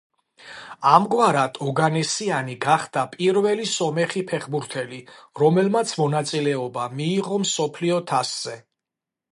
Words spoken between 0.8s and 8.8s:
ამგვარად, ოგანესიანი გახდა პირველი სომეხი ფეხბურთელი, რომელმაც მონაწილეობა მიიღო მსოფლიო თასზე.